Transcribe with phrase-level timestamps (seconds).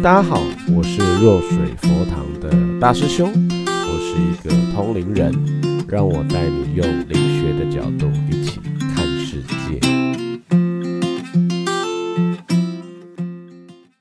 [0.00, 0.40] 大家好，
[0.76, 2.48] 我是若水佛堂的
[2.80, 5.32] 大师兄，我是一个通灵人，
[5.88, 8.60] 让我带你用灵学的角度一起
[8.94, 9.80] 看世界。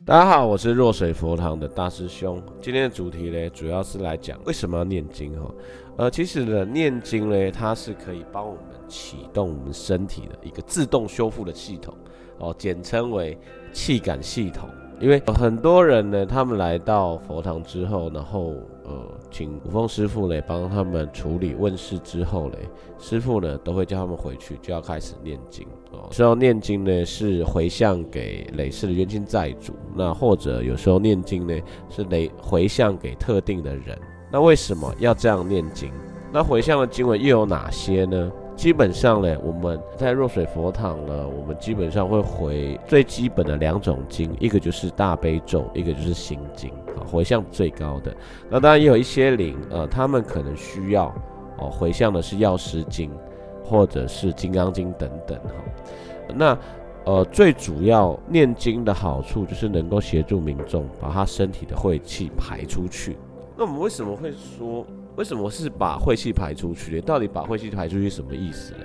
[0.06, 5.52] 大家好，我是若水佛堂的大师兄，今天的主题呢，主要是来讲为什么要念经哈。
[5.98, 11.92] 呃，其实呢，念经呢，它是可以帮我们启动我们身体的一个自动修复的系统
[12.38, 13.36] 哦，简称为
[13.74, 14.70] 气感系统。
[15.00, 18.94] 因为很多人呢，他们来到佛堂之后，然后呃，
[19.30, 22.58] 请五峰师傅呢帮他们处理问事之后嘞，
[22.98, 26.08] 师傅呢都会叫他们回去就要开始念经哦。
[26.12, 31.54] 时候念经呢是回向给累世的冤亲债主，那或者有时候念经呢
[31.90, 33.98] 是累回向给特定的人。
[34.32, 35.92] 那为什么要这样念经？
[36.34, 38.32] 那回向的经文又有哪些呢？
[38.58, 48.12] 基本上呢，我们在若水佛堂呢，我们基本上会回最基本的两种经，一个就是大悲咒，一个就是心经啊，回向最高的。
[48.50, 51.14] 那当然也有一些灵，呃，他们可能需要
[51.60, 53.12] 哦回向的是药师经，
[53.64, 55.52] 或者是金刚经等等哈。
[56.36, 56.58] 那
[57.06, 63.16] 呃，最主要念经的好处就是能够协助民众把他身体的晦气排出去。
[63.56, 64.84] 那我们为什么会说？
[65.18, 67.02] 为什么是把晦气排出去？
[67.02, 68.80] 到底把晦气排出去什么意思呢？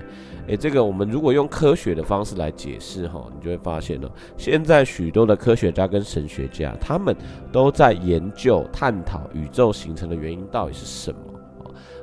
[0.48, 7.14] 诶，这个我们如果用科学的方式来解释哈，你就会发现呢，现在许多的科学家跟神学家，他们
[7.52, 11.18] 都在研究探讨宇宙形成的原因到底是什么。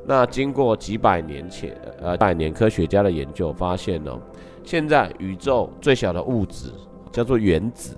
[0.05, 4.15] 那经过几百年前呃百年科学家的研究，发现呢，
[4.63, 6.71] 现在宇宙最小的物质
[7.11, 7.97] 叫做原子，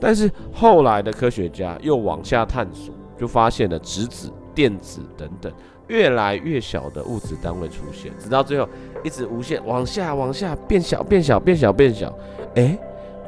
[0.00, 5.52] 但是后来的科学家又往下探索，就发现了质子、电子等等。
[5.88, 8.66] 越来越小的物质单位出现，直到最后
[9.04, 12.14] 一直无限往下、往下变小、变小、变小、变小。
[12.54, 12.78] 哎，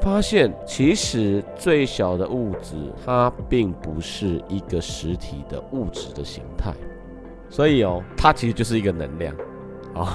[0.01, 6.73] 发现其实最小的物质它并不是一个实体的物质的形态，
[7.51, 9.35] 所以哦，它其实就是一个能量。
[9.95, 10.09] 哦，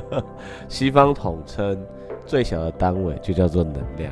[0.68, 1.76] 西方统称
[2.24, 4.10] 最小的单位就叫做能量。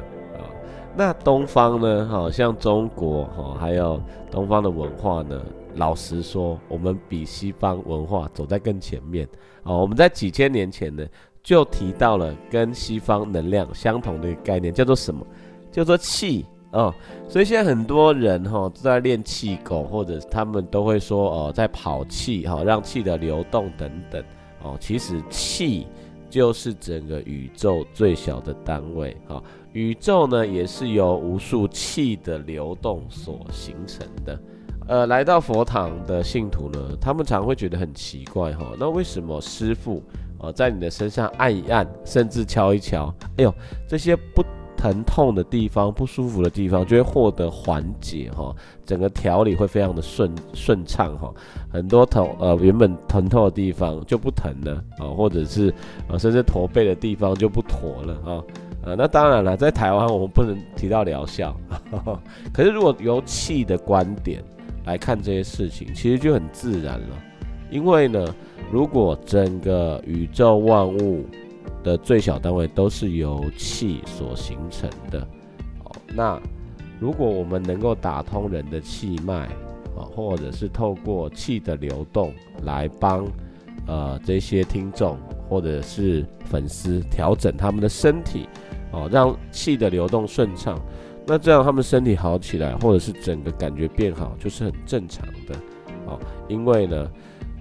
[0.95, 2.07] 那东方呢？
[2.11, 5.41] 好像中国哈，还有东方的文化呢？
[5.75, 9.29] 老实说，我们比西方文化走在更前面
[9.63, 9.79] 哦。
[9.81, 11.07] 我们在几千年前呢，
[11.43, 15.25] 就提到了跟西方能量相同的一个概念，叫做什么？
[15.71, 16.93] 叫做气哦。
[17.29, 24.23] 所以现在很多人哈都在练气功，或者他们都会说哦，在跑气哈，让气的流动等等
[24.63, 24.77] 哦。
[24.81, 25.87] 其实气
[26.29, 29.43] 就是整个宇宙最小的单位哈。
[29.73, 34.37] 宇宙呢，也是由无数气的流动所形成的。
[34.87, 40.03] 呃，来到佛堂的信徒呢，他们常会觉得很奇怪哈，那为什么师傅
[40.41, 43.55] 呃在你的身上按一按，甚至敲一敲，哎呦，
[43.89, 44.45] 这些不
[44.77, 48.53] 疼痛的地方、不舒服的地方就会获得缓解哈，
[48.85, 51.33] 整个调理会非常的顺顺畅哈，
[51.73, 55.73] 很多疼呃原本疼痛的地方就不疼了啊，或者是
[56.09, 58.43] 呃甚至驼背的地方就不驼了啊，
[58.87, 61.55] 呃那当然了，在台湾我们不能提到疗效，
[62.53, 64.43] 可是如果由气的观点。
[64.85, 67.23] 来看这些事情，其实就很自然了。
[67.71, 68.35] 因为呢，
[68.73, 71.25] 如果整个宇宙万物
[71.85, 75.21] 的最小单位都是由气所形成的，
[75.85, 76.41] 哦，那
[76.99, 79.47] 如果我们能够打通人的气脉，
[79.97, 83.25] 啊，或者是透过气的流动来帮
[83.87, 85.17] 呃这些听众
[85.49, 88.49] 或者是粉丝调整他们的身体，
[88.93, 90.81] 哦，让气的流动顺畅。
[91.27, 95.55] 那这样他们身体好起来，或者是整个感觉变好，就是很正常的，
[96.07, 96.19] 哦，
[96.49, 97.11] 因为呢，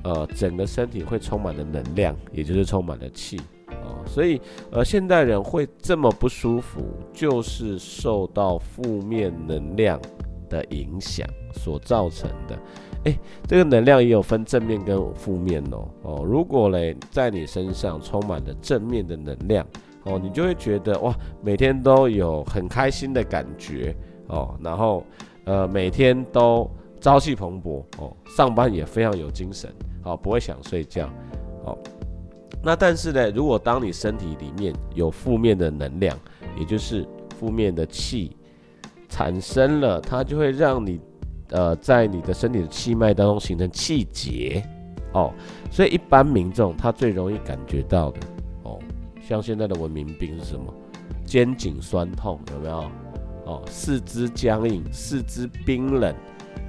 [0.03, 3.38] 呃，整个身体会充满了能量，也就是充满了气，
[3.68, 4.41] 哦，所以
[4.72, 6.81] 呃，现代人会这么不舒服，
[7.13, 10.01] 就是受到负面能量
[10.50, 12.57] 的影响所造成的。
[13.03, 19.68] 诶，这个能量也有分正面跟负面哦，哦，如果嘞在你身上充满了正面的能量。
[20.09, 23.95] 哦，你就会觉得哇，每天都有很开心的感觉
[24.27, 25.03] 哦，然后
[25.45, 26.69] 呃，每天都
[27.00, 29.71] 朝气蓬勃哦，上班也非常有精神，
[30.03, 31.07] 哦，不会想睡觉，
[31.63, 31.77] 哦，
[32.63, 36.17] 那但是呢，如果当你身体里面有负面的能量，
[36.57, 37.07] 也就是
[37.38, 38.35] 负面的气
[39.07, 41.00] 产生了，它就会让你
[41.51, 44.63] 呃，在你的身体的气脉当中形成气结，
[45.13, 45.31] 哦，
[45.69, 48.19] 所以一般民众他最容易感觉到的。
[49.29, 50.73] 像现在的文明病是什么？
[51.23, 52.91] 肩颈酸痛有没有？
[53.45, 56.11] 哦，四肢僵硬，四肢冰冷。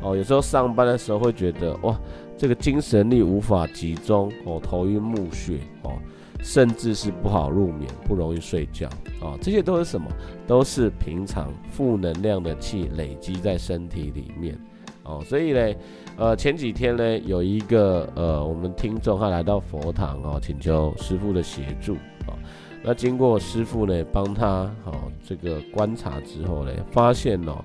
[0.03, 1.99] 哦，有时候上班的时候会觉得哇，
[2.37, 4.31] 这个精神力无法集中。
[4.45, 5.57] 哦，头晕目眩。
[5.85, 5.97] 哦，
[6.43, 8.91] 甚至是不好入眠，不容易睡觉
[9.23, 10.07] 哦，这些都是什么？
[10.47, 14.59] 都是平常负能量的气累积在身体里面
[15.05, 15.23] 哦。
[15.25, 15.75] 所以呢，
[16.17, 21.95] 呃，前几天呢，有一个呃，我们听众他来到佛堂哦，请求师傅的协助
[22.27, 22.35] 啊。
[22.83, 27.63] 那经过师傅呢帮他哦这个观察之后呢，发现哦，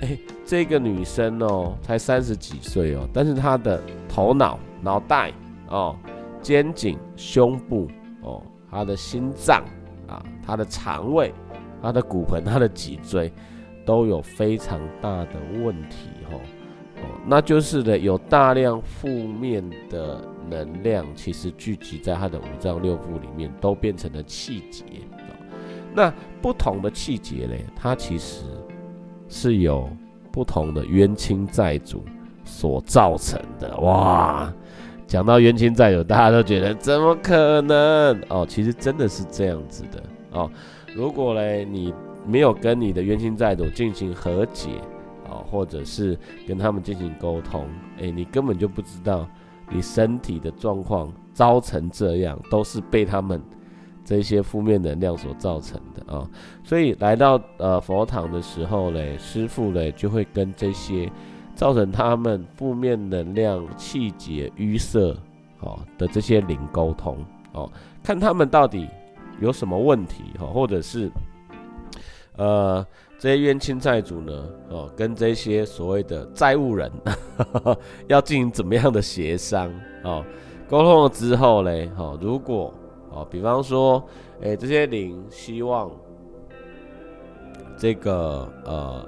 [0.00, 5.32] 哎，这个女生哦才三十几岁哦，但是她的头脑、脑袋
[5.68, 5.96] 哦、
[6.40, 7.88] 肩颈、胸部。
[8.20, 9.64] 哦，他的心脏
[10.08, 11.32] 啊，他的肠胃，
[11.80, 13.32] 他的骨盆，他的脊椎
[13.86, 15.30] 都有非常大的
[15.62, 16.40] 问题哦。
[17.02, 24.84] 哦，那就是呢，有大量负面的能量，其实聚集在他的五脏六腑里面，都变成了气结
[25.16, 25.30] 啊。
[25.94, 28.44] 那不同的气结呢，它其实
[29.28, 29.88] 是有
[30.30, 32.04] 不同的冤亲债主
[32.44, 34.52] 所造成的哇。
[35.06, 38.44] 讲到冤亲债主，大家都觉得怎么可能哦？
[38.46, 40.02] 其实真的是这样子的
[40.32, 40.50] 哦。
[40.94, 41.94] 如果嘞你
[42.26, 44.68] 没有跟你的冤亲债主进行和解
[45.28, 47.66] 哦，或者是跟他们进行沟通，
[47.98, 49.28] 诶，你根本就不知道
[49.70, 53.40] 你身体的状况糟成这样，都是被他们
[54.04, 56.28] 这些负面能量所造成的啊。
[56.64, 61.10] 所以来到呃佛堂的时候嘞，师傅嘞就会跟这些。
[61.54, 65.12] 造成他们负面能量、气结、淤塞，
[65.58, 67.18] 哦的这些灵沟通，
[67.50, 67.68] 哦，
[68.00, 68.88] 看他们到底
[69.40, 71.10] 有什么问题，哈，或者是，
[72.36, 72.86] 呃，
[73.18, 76.90] 这些冤亲债主呢，哦，跟这些所谓的债务人
[78.08, 79.72] 要进行怎么样的协商，
[80.04, 80.24] 哦，
[80.68, 82.72] 沟通了之后嘞，哦，如果，
[83.10, 84.02] 哦，比方说，
[84.40, 85.90] 哎，这些灵希望
[87.76, 89.04] 这个，呃。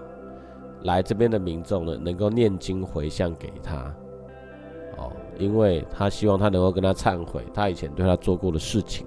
[0.85, 3.95] 来这边的民众呢，能够念经回向给他，
[4.97, 9.07] 哦，因为他希望他能够跟他忏悔他以前对他做过的事情，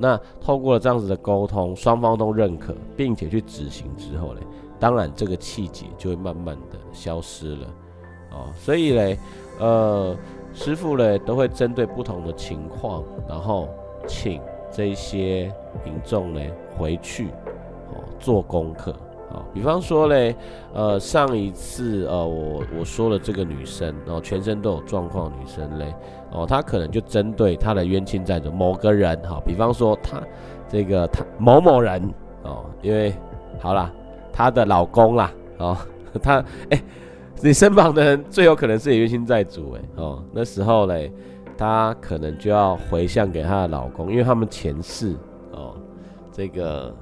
[0.00, 4.40] 那透过了这样子的沟通，双方都认可，并且去执行之后呢，
[4.78, 7.66] 当然这个气节就会慢慢的消失了，
[8.32, 9.16] 哦，所以呢，
[9.58, 10.16] 呃，
[10.52, 13.68] 师傅呢都会针对不同的情况，然后
[14.06, 14.40] 请
[14.72, 15.52] 这些
[15.84, 16.40] 民众呢
[16.76, 17.28] 回去，
[17.90, 18.94] 哦，做功课。
[19.36, 20.34] 啊，比方说嘞，
[20.72, 25.94] 呃，上一次呃，我我说了这个女生，然后全身都有状况，女生嘞，
[26.32, 30.22] 哦，她可能就针对她的冤亲债主某个人，哈，比方说她
[30.66, 32.02] 这个她某某人，
[32.44, 33.14] 哦，因为
[33.60, 33.92] 好啦，
[34.32, 35.76] 她的老公啦，哦，
[36.22, 36.82] 她哎，
[37.42, 41.12] 你身旁的人最有可能是你冤亲债主，哎，哦，那时候嘞，
[41.58, 45.14] 她可能就要回向给她的老公，因为他们前世，
[45.52, 45.74] 哦，
[46.32, 46.94] 这个。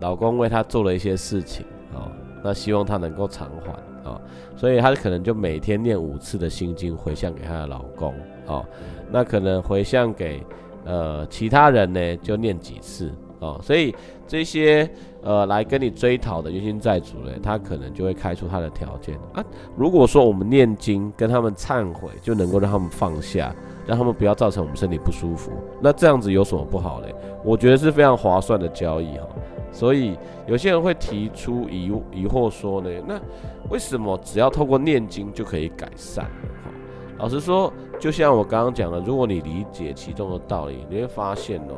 [0.00, 1.64] 老公为她做了一些事情
[1.94, 2.10] 啊，
[2.42, 4.20] 那希望她能够偿还啊，
[4.56, 8.14] 所以她可能就每天念五次的心经回向给她的老公
[8.46, 8.64] 啊，
[9.10, 10.42] 那可能回向给
[10.84, 13.10] 呃其他人呢就念几次
[13.40, 13.94] 啊，所以
[14.26, 14.88] 这些
[15.22, 19.44] 呃来跟你追讨的冤亲债主呢，他可能就会开出他的条件啊。
[19.76, 23.54] 如果说我们念经跟他们忏悔，就能够让他们放下，
[23.86, 27.14] 让他们不要造成我们身体不舒服，那这样子有什么不好嘞？
[27.44, 29.26] 我觉得是非常划算的交易哈。
[29.76, 33.20] 所以有些人会提出疑疑惑说呢，那
[33.68, 36.24] 为什么只要透过念经就可以改善？
[36.24, 36.70] 哈，
[37.18, 37.70] 老实说，
[38.00, 41.76] 就像我刚刚讲的，如果你理解其中的道理，你会发现哦，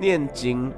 [0.00, 0.72] 念经，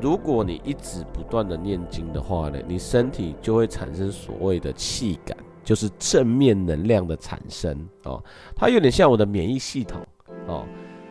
[0.00, 8.22] 如果你一直不断的念经的话呢，你身体就会产生所谓的气感，就是正面能量的产生哦，
[8.54, 10.00] 它有点像我的免疫系统
[10.46, 10.64] 哦。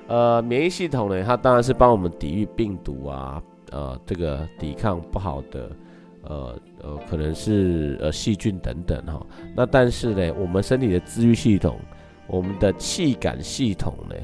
[0.07, 3.41] 呃，免疫系统呢，它当然是帮我们抵御病毒啊，
[3.71, 5.71] 呃，这个抵抗不好的，
[6.23, 9.25] 呃呃，可能是呃细菌等等哈。
[9.55, 11.79] 那但是呢，我们身体的治愈系统，
[12.27, 14.15] 我们的气感系统呢，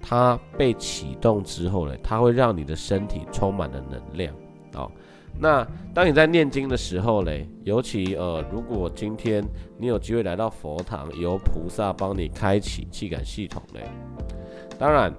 [0.00, 4.34] 它被启动之后呢，它会让你的身体充满了能量
[4.74, 4.90] 啊。
[5.38, 7.30] 那当你在念经的时候呢，
[7.62, 9.44] 尤其呃，如果今天
[9.78, 13.80] 你有机会来到佛堂，由菩萨帮你开启气感系统呢。
[14.78, 15.12] 当然，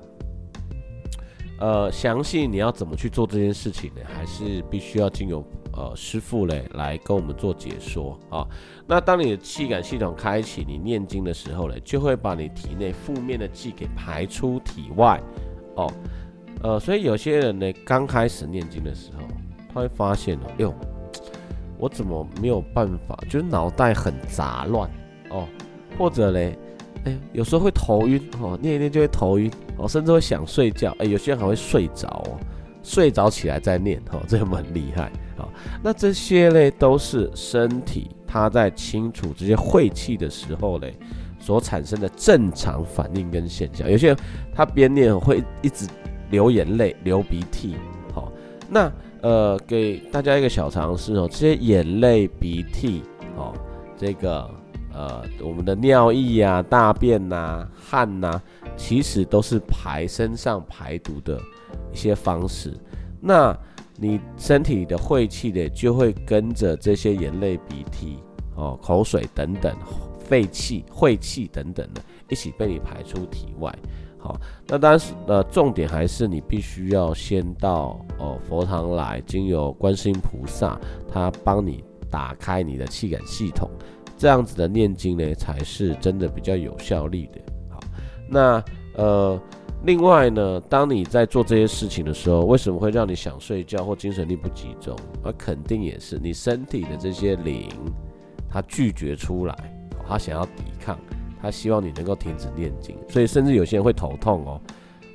[1.60, 4.02] 呃，详细你要怎么去做这件事情呢？
[4.06, 8.48] 还是必须要经由呃师傅嘞来跟我们做解说啊。
[8.86, 15.20] 那当你的气感系统开启，你念经的时候呢，就会把你体内负面的气给排出体外
[15.76, 15.92] 哦。
[16.62, 19.24] 呃，所以有些人呢，刚开始念经的时候，
[19.74, 20.74] 他会发现哦，哟，
[21.80, 23.18] 我怎么没有办法？
[23.28, 24.88] 就是脑袋很杂乱
[25.32, 25.48] 哦，
[25.98, 26.58] 或者嘞。
[27.06, 30.96] 哎，有时候会头晕哦，念一念就会头晕哦，甚至会想睡觉。
[31.00, 32.38] 哎，有些人还会睡着哦，
[32.84, 35.04] 睡着起来再念哦，这个很厉害
[35.38, 35.48] 啊。
[35.84, 40.94] 那这些嘞都是身体它在清除这些晦气的时候嘞
[41.39, 43.89] 所产生的正常反应跟现象。
[43.89, 44.18] 有些人
[44.54, 45.88] 他边念会一直
[46.30, 47.75] 流眼泪、流鼻涕，
[48.13, 48.32] 好，
[48.70, 53.04] 那呃给大家一个小常识哦，这些眼泪、鼻涕，
[53.38, 53.54] 哦，
[53.96, 54.50] 这个
[54.98, 58.42] 呃我们的尿液啊、大便呐、汗呐，
[58.75, 61.39] 其实都是排身上排毒的
[61.94, 62.75] 一些方式。
[63.22, 63.56] 那
[63.96, 68.18] 你身体的晦气的就会跟着这些眼泪、鼻涕、
[68.56, 69.75] 哦口水等等
[70.20, 73.74] 废气、晦气等等的一起被你排出体外。
[74.20, 74.36] 好，
[74.68, 83.70] 那当然是呃重点还是你必须要先到哦佛堂来，经由观世音菩萨他帮你打开你的气感系统，
[84.17, 87.41] 这样子的念经呢才是真的比较有效力的。
[87.69, 87.79] 好，
[88.29, 88.63] 那
[88.95, 89.39] 呃。
[89.83, 94.97] 另外呢，当你在做这些事情的时候，为什么会让你想睡觉或精神力不集中？
[95.24, 97.69] 那肯定也是你身体的这些灵，
[98.50, 99.55] 它拒绝出来，
[100.05, 100.97] 它想要抵抗，
[101.39, 104.62] 它希望你能够停止念经，所以甚至有些人会头痛哦，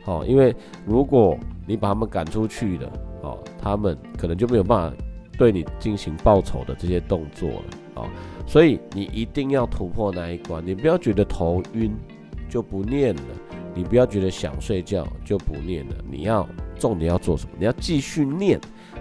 [0.05, 0.55] 哦，因为
[0.87, 2.93] 如果你把他们赶出去了，
[3.23, 4.97] 哦，他们可能就没有办法
[5.43, 7.65] 对你进行报仇的这些动作了，
[7.97, 8.09] 哦，
[8.47, 11.93] 所以你一定要突破那一关，你不要觉得头晕
[12.49, 13.23] 就不念了。
[13.75, 17.51] 你不要觉得想睡觉就不念了，你要重点要做什么？
[17.59, 18.61] 你要继续念，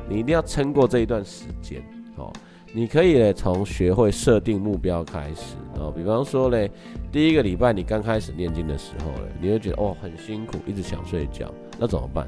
[0.09, 1.79] 你一定要撑过这一段时间
[2.15, 2.33] 哦。
[2.73, 6.71] 你可以呢从学会设定目标开始哦，比方说嘞，
[7.11, 12.27] 第一个礼拜你刚开始念经的时候嘞，你会觉得哦很辛苦，一直想睡觉，那怎么办？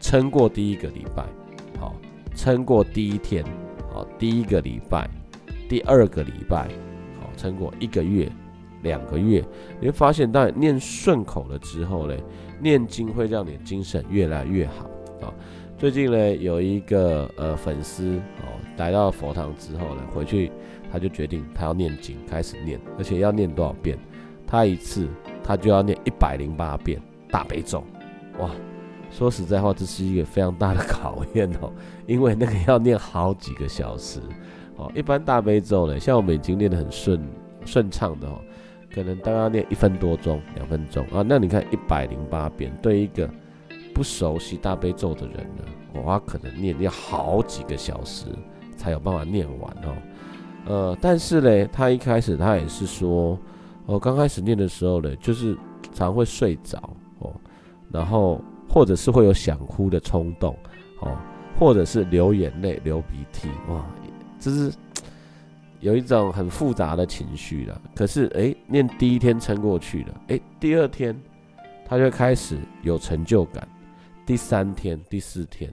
[0.00, 1.24] 撑过第一个礼拜，
[1.78, 1.94] 好，
[2.34, 3.44] 撑过第一天，
[3.92, 5.08] 好，第一个礼拜，
[5.68, 6.68] 第二个礼拜，
[7.20, 8.30] 好，撑过一个月。
[8.82, 9.42] 两个月，
[9.80, 12.14] 你会发现，当你念顺口了之后呢，
[12.60, 14.84] 念经会让你精神越来越好
[15.26, 15.32] 啊。
[15.78, 20.52] 最近呢，有一个呃粉丝哦，来到佛堂之后呢，回去
[20.92, 23.98] 他就决定他要念经，开始念，而且要念多少遍？
[24.46, 25.08] 他一次
[25.42, 27.00] 他就要念一百零八遍
[27.30, 27.82] 大悲咒，
[28.38, 28.50] 哇！
[29.16, 31.72] 说实在话，这是一个非常大的考验哦，
[32.04, 34.18] 因为那个要念好几个小时
[34.76, 34.90] 哦。
[34.92, 37.24] 一般大悲咒呢，像我们已经念得很顺
[37.64, 38.40] 顺畅的哦。
[38.92, 43.28] 可能大概念一分多钟、两分钟啊，那你看一百零八遍，对一个
[43.94, 48.26] 不熟悉大悲咒的人呢，哇，可能念要好几个小时
[48.76, 49.94] 才有办法念完哦。
[50.66, 53.38] 呃，但是呢，他一开始他也是说，
[53.86, 55.56] 哦，刚开始念的时候呢，就是
[55.92, 56.78] 常会睡着
[57.18, 57.32] 哦，
[57.90, 60.56] 然后或者是会有想哭的冲动
[61.00, 61.16] 哦，
[61.58, 63.84] 或者是流眼泪、流鼻涕，哇，
[64.38, 64.72] 这是。
[65.80, 71.14] 有一种很复杂的情绪了，可是诶，念第一天撑过去了，诶，第二天
[71.84, 73.68] 他就开始有成就感，
[74.24, 75.70] 第三天、第四天，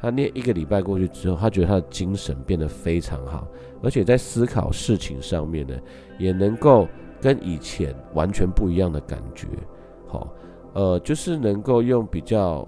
[0.00, 3.44] 他念一个礼拜过去之后，他觉得他的精神变得非常好，
[3.82, 5.74] 而且在思考事情上面呢，
[6.16, 6.86] 也能够
[7.20, 9.48] 跟以前完全不一样的感觉，
[10.06, 10.32] 好，
[10.72, 12.66] 呃，就是能够用比较，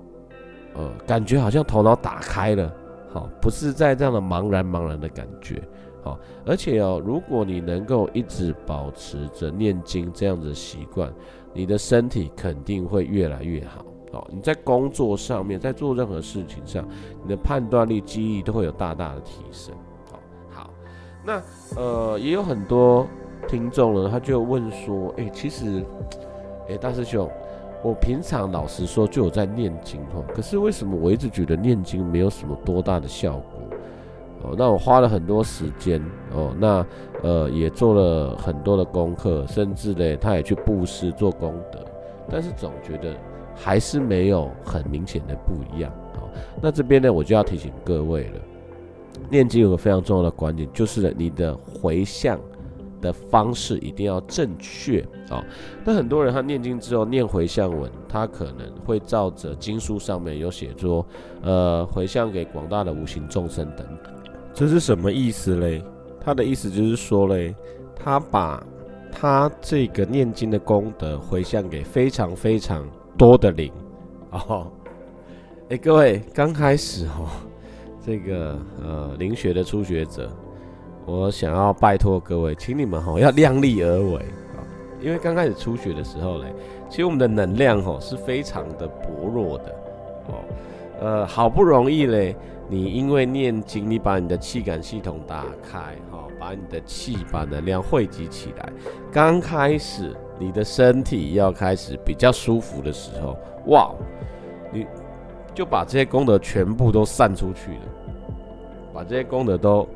[0.75, 2.75] 呃，感觉好像头脑打开了，
[3.13, 5.63] 好，不是在这样的茫然茫然的感觉。
[6.05, 11.13] 好，而且哦，如果你能够一直保持着念经这样子的习惯，
[11.55, 13.85] 你的身体肯定会越来越好。
[14.13, 16.85] 好，你在工作上面，在做任何事情上，
[17.23, 19.73] 你的判断力、记忆都会有大大的提升。
[20.11, 20.19] 好，
[20.51, 20.71] 好，
[21.25, 21.41] 那
[21.77, 23.07] 呃，也有很多
[23.47, 25.85] 听众呢，他就问说，哎，其实，
[26.69, 27.31] 哎，大师兄，
[27.83, 33.61] 我平常老实说就有在念经哦，可是为什么我一直觉得念经没有什么多大的效果？
[34.45, 36.01] 哦，那我花了很多时间
[36.33, 36.87] 哦，那
[37.23, 41.79] 呃也做了很多的功课，甚至呢，他也去布施做功德，
[42.31, 43.15] 但是总觉得
[43.55, 45.93] 还是没有很明显的不一样。
[46.15, 46.29] 好，
[46.61, 48.41] 那这边呢，我就要提醒各位了，
[49.29, 52.39] 念经有个非常重要的观点，就是你的回向
[53.03, 55.45] 的方式一定要正确啊。
[55.85, 61.05] 那很多人他念经之后念回向文，他可能会照着经书上面有写作，
[61.43, 64.15] 呃，回向给广大的无形众生等等。
[64.55, 65.85] 这是什么意思嘞？
[66.19, 67.55] 他的意思就是说嘞，
[67.97, 68.65] 他把
[69.11, 73.73] 他这个念经的功德回向给非常非常多的灵
[74.31, 74.71] 哦。
[75.69, 77.29] 哎，各位刚开始哦，
[78.05, 80.31] 这个呃灵学的初学者，
[81.05, 84.17] 我想要拜托各位，请你们哈要量力而为
[84.55, 84.63] 啊，
[85.01, 86.47] 因为刚开始初学的时候嘞，
[86.89, 89.75] 其实我们的能量哈是非常的薄弱的
[90.29, 90.35] 哦，
[91.01, 92.37] 呃，好不容易嘞。
[92.69, 95.79] 你因为念经，你把你的气感系统打开，
[96.11, 98.73] 哈，把你的气、把能量汇集起来。
[99.11, 103.93] 刚开始你的身体要开始比较舒服的时候，哇，
[104.73, 104.87] 你
[105.53, 107.83] 就把这些功德全部都散出去了，
[108.95, 109.87] 把这些功德都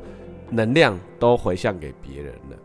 [0.49, 2.57] 能量都回向给别人了。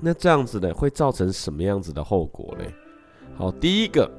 [0.00, 2.64] 那这样子呢，会造成什么样子的后果呢？
[3.36, 4.10] 好，第一个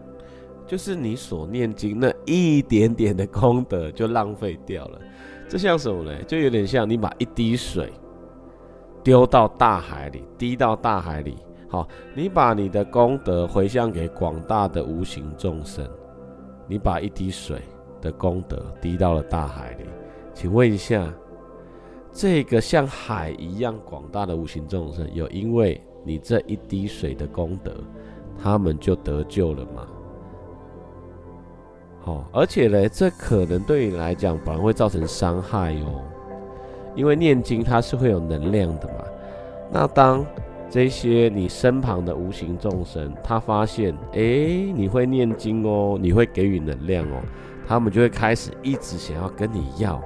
[0.65, 4.99] 就是你所念经那一点点的功德就浪费掉了。
[5.49, 6.23] 这像什么呢？
[6.23, 7.91] 就有点像你把一滴水
[9.03, 11.35] 丢到大海里，滴到大海里。
[11.67, 15.87] 好，你把你的功德回向给广大的无形众生，
[16.67, 17.61] 你把一滴水
[18.01, 19.85] 的功德滴到了大海里。
[20.33, 21.13] 请问一下，
[22.13, 27.73] 这个像海一样广大的无形众生，有因为你这一滴水的功德，
[28.41, 29.87] 他们就得救了吗？
[32.01, 36.03] 好，而且呢，这可能对你来讲反而会造成伤害哦，
[36.95, 39.05] 因为念经它是会有能量的嘛。
[39.71, 40.23] 那当
[40.69, 44.19] 这些你身旁的无形众生，他发现，哎，
[44.75, 47.21] 你会念经哦，你会给予能量哦，
[47.67, 49.99] 他们就会开始一直想要跟你要，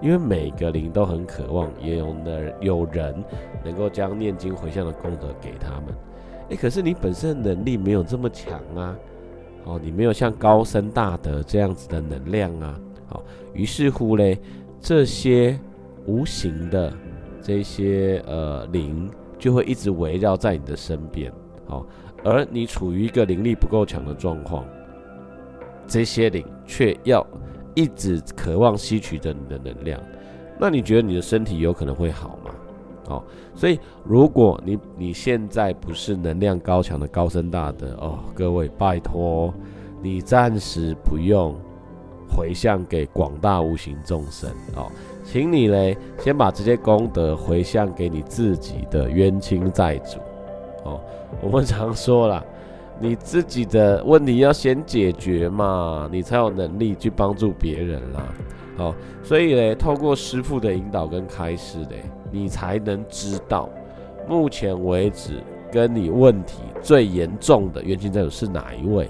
[0.00, 3.24] 因为每个灵都很渴望，也有人有人
[3.64, 5.94] 能够将念经回向的功德给他们。
[6.50, 8.96] 哎，可是你本身的能力没有这么强啊。
[9.64, 14.38] 哦，你没有像高僧大德这样子的能量啊，好，于是乎嘞，
[14.80, 15.58] 这些
[16.06, 16.90] 无形的
[17.42, 21.30] 这些呃灵就会一直围绕在你的身边，
[21.66, 21.84] 好，
[22.24, 24.64] 而你处于一个灵力不够强的状况，
[25.86, 27.26] 这些灵却要
[27.78, 30.00] 一直渴望吸取着你的能量，
[30.58, 32.50] 那你觉得你的身体有可能会好吗？
[33.06, 33.22] 哦，
[33.54, 39.54] 所以如果你你现在不是能量高强的高僧大德哦，各位拜托，
[40.02, 41.54] 你暂时不用
[42.28, 44.90] 回向给广大无形众生哦，
[45.22, 50.18] 请你嘞先把这些功德回向给你自己的冤亲债主
[50.82, 51.00] 哦。
[51.40, 52.44] 我们常说了，
[53.00, 58.22] 你自己的问题要先解决嘛，你才有能力去帮助别人啦。
[58.76, 62.02] 好，所以嘞，透过师傅的引导跟开示嘞。
[62.30, 63.70] 你才能知道，
[64.28, 69.08] 目前为止跟你问题最严重的冤亲债主是哪一位？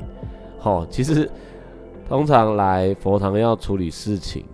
[0.57, 1.29] 好，其实
[2.09, 4.45] 通常来佛堂要处理事情，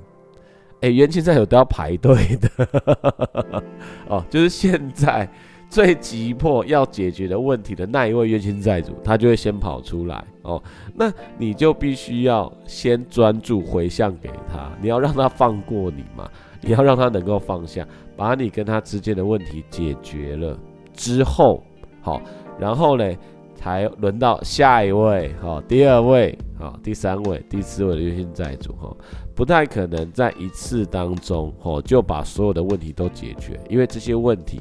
[0.81, 3.63] 哎，冤亲债主都要排队的。
[4.09, 5.29] 哦，就是现在
[5.75, 10.25] 最急迫要解决的问题的那一位冤亲债主，他就会先跑出来。
[10.43, 10.63] 哦，
[10.95, 16.31] 那你就必须要先专注回向给他，你要让他放过你嘛。
[16.61, 17.85] 你要让他能够放下，
[18.17, 20.57] 把你跟他之间的问题解决了
[20.93, 21.61] 之后，
[22.01, 22.23] 好，
[22.57, 23.13] 然后呢，
[23.57, 28.97] 才轮到下一位，好，第二位，好，第三位、第四位的冤亲债主，哈，
[29.35, 34.61] 不太可能在一次当中，哦，就把所有的问题都解决，因为这些问题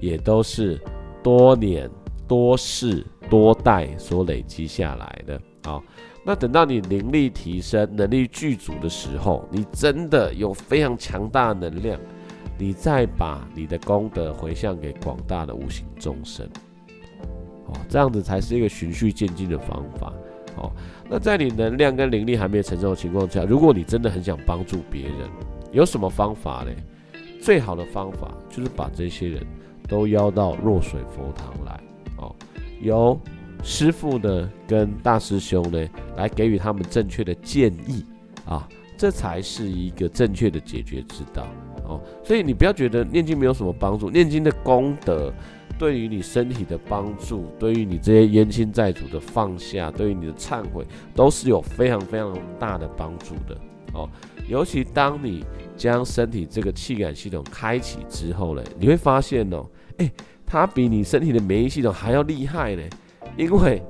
[0.00, 0.80] 也都是
[1.22, 1.88] 多年、
[2.26, 5.82] 多世、多代所累积下来的，好。
[6.22, 11.98] 那等到你灵力提升、能力具足的时候，你真的有非常强大的能量，
[12.58, 16.46] 你再把你的功德回向给广大的无形众生，
[17.66, 20.12] 哦，这样子才是一个循序渐进的方法。
[20.56, 20.70] 哦，
[21.08, 25.14] 那在你能量跟灵力还没有成熟的情况下，如果你真的很想帮助别人，
[25.72, 26.70] 有什么方法呢？
[27.40, 29.42] 最好的方法就是把这些人
[29.90, 31.80] 都邀到弱水佛堂来，
[32.16, 32.34] 哦，
[32.80, 33.20] 由。
[33.62, 38.02] 师傅呢，跟大师兄呢，来给予他们正确的建议
[38.46, 41.46] 啊，这才是一个正确的解决之道
[41.84, 42.00] 哦。
[42.24, 45.30] 所以你不要觉得念经没有什么帮助，念经的功德
[45.78, 53.54] 对于你身体的帮助，对于你这些冤亲债主的放下，对于你的忏悔，都是有非常非常大的帮助的
[53.92, 54.08] 哦。
[54.48, 55.44] 尤其当你
[55.76, 59.66] 将身体这个气感系统开启之后呢，你会发现哦，
[60.00, 60.12] 诶，
[60.44, 62.82] 它比你身体的免疫系统还要厉害呢。
[63.36, 63.82] 因为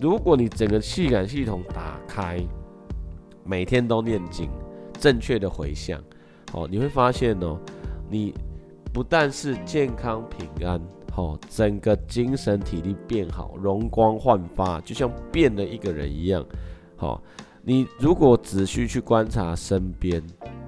[0.00, 2.40] 如果你整个气感系统打开，
[3.44, 4.50] 每天都念经，
[5.00, 5.98] 正确的回向，
[6.52, 7.58] 哦，你会发现哦，
[8.10, 8.34] 你
[8.92, 10.80] 不但是健康平安，
[11.16, 16.44] 哦，整个精神体力变好，容光焕发，就像变了一个人一样，
[16.96, 17.22] 好，
[17.62, 20.22] 你如果仔细去观察身边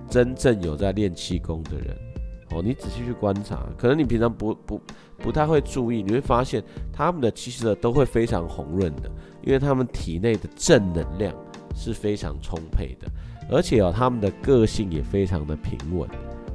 [0.09, 2.10] 真正有在练气功的人。
[2.52, 4.80] 哦，你仔细去观察，可能你平常不不
[5.18, 9.10] 不太会注意，你会发现他们的气色都会非常红润的，
[9.42, 11.32] 因为他们体内的正能量
[11.76, 13.06] 是非常充沛的，
[13.50, 16.08] 而且哦，他们的个性也非常的平稳。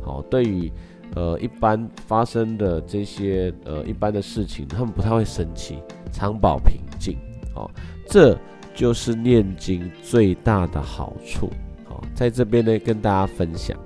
[0.04, 0.72] 好，对于
[1.16, 5.80] 呃一般发生的这些呃一般的事情，他们不太会生气，
[6.12, 7.18] 常保平静。
[7.54, 7.72] 好，
[8.06, 8.38] 这
[8.74, 11.50] 就是念经最大的好处。
[11.86, 13.78] 好，在这边呢跟大家分享。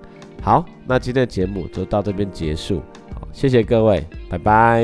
[0.50, 2.82] 好，那今天的节目就到这边结束。
[3.14, 4.84] 好，谢谢各位，拜拜。